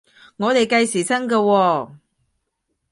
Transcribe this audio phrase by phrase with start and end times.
[0.37, 1.91] 我哋計時薪嘅喎？